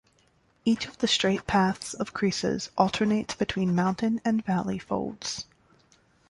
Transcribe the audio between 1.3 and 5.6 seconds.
paths of creases alternates between mountain and valley folds.